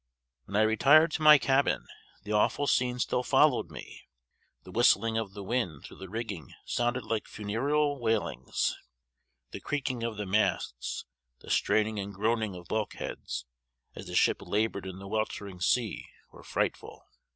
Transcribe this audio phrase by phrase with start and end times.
[0.45, 1.85] When I retired to my cabin,
[2.23, 4.07] the awful scene still followed me.
[4.63, 8.75] The whistling of the wind through the rigging sounded like funereal wailings.
[9.51, 11.05] The creaking of the masts;
[11.41, 13.45] the straining and groaning of bulkheads,
[13.93, 17.05] as the ship labored in the weltering sea, were frightful.